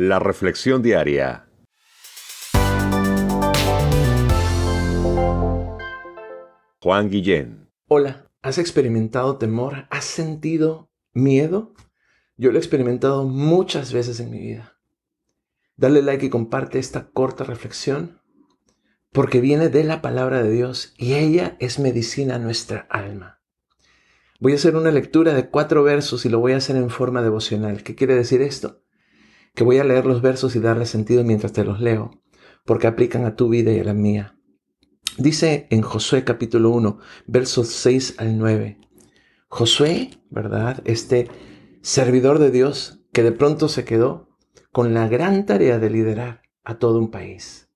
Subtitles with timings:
[0.00, 1.48] La Reflexión Diaria.
[6.80, 7.68] Juan Guillén.
[7.88, 9.88] Hola, ¿has experimentado temor?
[9.90, 11.74] ¿Has sentido miedo?
[12.36, 14.78] Yo lo he experimentado muchas veces en mi vida.
[15.74, 18.20] Dale like y comparte esta corta reflexión
[19.10, 23.40] porque viene de la palabra de Dios y ella es medicina a nuestra alma.
[24.38, 27.20] Voy a hacer una lectura de cuatro versos y lo voy a hacer en forma
[27.20, 27.82] devocional.
[27.82, 28.84] ¿Qué quiere decir esto?
[29.58, 32.12] Que voy a leer los versos y darle sentido mientras te los leo,
[32.64, 34.38] porque aplican a tu vida y a la mía.
[35.16, 38.78] Dice en Josué capítulo 1, versos 6 al 9.
[39.48, 40.80] Josué, ¿verdad?
[40.84, 41.28] Este
[41.82, 44.28] servidor de Dios que de pronto se quedó
[44.70, 47.68] con la gran tarea de liderar a todo un país.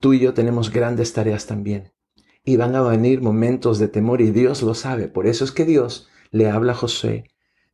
[0.00, 1.94] Tú y yo tenemos grandes tareas también.
[2.44, 5.08] Y van a venir momentos de temor y Dios lo sabe.
[5.08, 7.24] Por eso es que Dios le habla a Josué,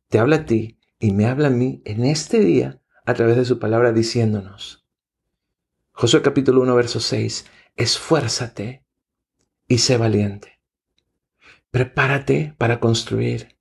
[0.07, 3.45] te habla a ti y me habla a mí en este día a través de
[3.45, 4.87] su palabra diciéndonos.
[5.91, 7.45] Josué capítulo 1, verso 6.
[7.75, 8.85] Esfuérzate
[9.67, 10.59] y sé valiente.
[11.71, 13.57] Prepárate para construir.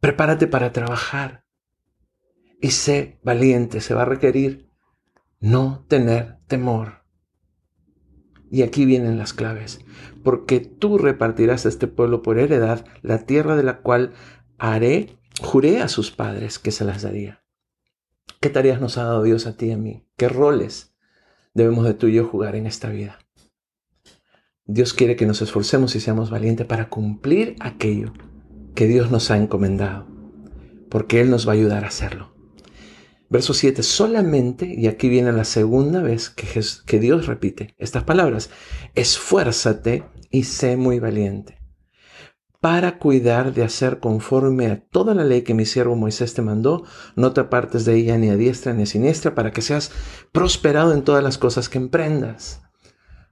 [0.00, 1.44] Prepárate para trabajar.
[2.60, 3.80] Y sé valiente.
[3.80, 4.70] Se va a requerir
[5.40, 7.04] no tener temor.
[8.50, 9.80] Y aquí vienen las claves.
[10.22, 14.12] Porque tú repartirás a este pueblo por heredad la tierra de la cual
[14.58, 17.39] haré, juré a sus padres que se las daría.
[18.42, 20.06] ¿Qué tareas nos ha dado Dios a ti y a mí?
[20.16, 20.94] ¿Qué roles
[21.52, 23.18] debemos de tú y yo jugar en esta vida?
[24.64, 28.14] Dios quiere que nos esforcemos y seamos valientes para cumplir aquello
[28.74, 30.06] que Dios nos ha encomendado,
[30.88, 32.34] porque Él nos va a ayudar a hacerlo.
[33.28, 36.46] Verso 7, solamente, y aquí viene la segunda vez que,
[36.86, 38.48] que Dios repite estas palabras,
[38.94, 41.59] esfuérzate y sé muy valiente
[42.60, 46.84] para cuidar de hacer conforme a toda la ley que mi siervo Moisés te mandó,
[47.16, 49.90] no te apartes de ella ni a diestra ni a siniestra, para que seas
[50.30, 52.62] prosperado en todas las cosas que emprendas.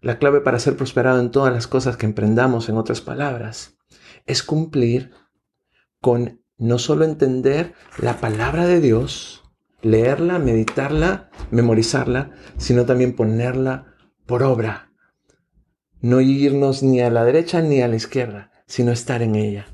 [0.01, 3.77] La clave para ser prosperado en todas las cosas que emprendamos, en otras palabras,
[4.27, 5.11] es cumplir
[6.01, 9.45] con no solo entender la palabra de Dios,
[9.83, 13.95] leerla, meditarla, memorizarla, sino también ponerla
[14.27, 14.93] por obra.
[16.01, 19.67] No irnos ni a la derecha ni a la izquierda, sino estar en ella.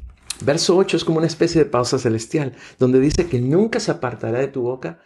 [0.42, 4.38] Verso 8 es como una especie de pausa celestial, donde dice que nunca se apartará
[4.38, 5.00] de tu boca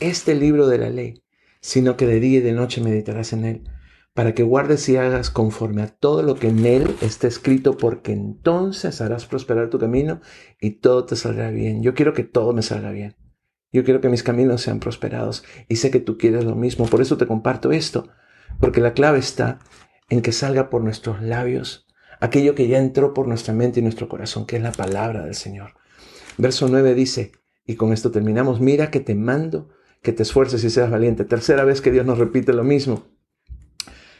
[0.00, 1.22] este libro de la ley,
[1.60, 3.68] sino que de día y de noche meditarás en él
[4.14, 8.12] para que guardes y hagas conforme a todo lo que en él está escrito, porque
[8.12, 10.20] entonces harás prosperar tu camino
[10.60, 11.82] y todo te saldrá bien.
[11.82, 13.16] Yo quiero que todo me salga bien.
[13.72, 16.86] Yo quiero que mis caminos sean prosperados y sé que tú quieres lo mismo.
[16.86, 18.08] Por eso te comparto esto,
[18.60, 19.58] porque la clave está
[20.08, 21.83] en que salga por nuestros labios
[22.20, 25.34] aquello que ya entró por nuestra mente y nuestro corazón, que es la palabra del
[25.34, 25.74] Señor.
[26.38, 27.32] Verso 9 dice,
[27.66, 29.68] y con esto terminamos, mira que te mando
[30.04, 31.24] que te esfuerces y seas valiente.
[31.24, 33.06] Tercera vez que Dios nos repite lo mismo.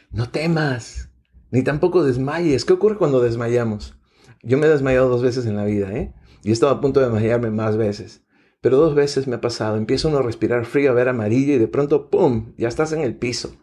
[0.09, 1.11] No temas,
[1.51, 2.65] ni tampoco desmayes.
[2.65, 3.95] ¿Qué ocurre cuando desmayamos?
[4.41, 6.11] Yo me he desmayado dos veces en la vida, ¿eh?
[6.43, 8.25] Y he estado a punto de desmayarme más veces.
[8.61, 9.77] Pero dos veces me ha pasado.
[9.77, 13.01] Empieza uno a respirar frío, a ver amarillo y de pronto, ¡pum!, ya estás en
[13.01, 13.55] el piso.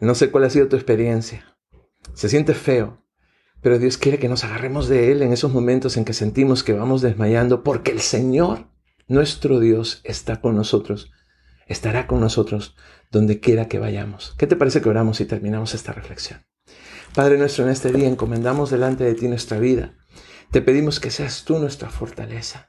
[0.00, 1.44] No sé cuál ha sido tu experiencia.
[2.14, 3.03] Se siente feo.
[3.64, 6.74] Pero Dios quiere que nos agarremos de Él en esos momentos en que sentimos que
[6.74, 8.68] vamos desmayando, porque el Señor,
[9.08, 11.10] nuestro Dios, está con nosotros
[11.66, 12.76] estará con nosotros
[13.10, 14.34] donde quiera que vayamos.
[14.38, 16.44] ¿Qué te parece que oramos y terminamos esta reflexión?
[17.14, 19.94] Padre nuestro, en este día encomendamos delante de ti nuestra vida.
[20.50, 22.68] Te pedimos que seas tú nuestra fortaleza.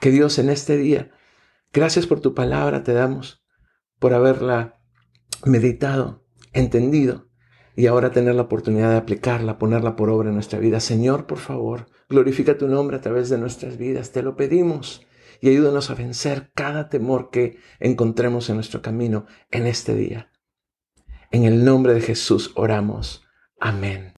[0.00, 1.12] Que Dios en este día,
[1.72, 3.44] gracias por tu palabra te damos,
[4.00, 4.80] por haberla
[5.44, 7.31] meditado, entendido
[7.76, 10.80] y ahora tener la oportunidad de aplicarla, ponerla por obra en nuestra vida.
[10.80, 14.12] Señor, por favor, glorifica tu nombre a través de nuestras vidas.
[14.12, 15.06] Te lo pedimos
[15.40, 20.30] y ayúdanos a vencer cada temor que encontremos en nuestro camino en este día.
[21.30, 23.24] En el nombre de Jesús oramos.
[23.58, 24.12] Amén.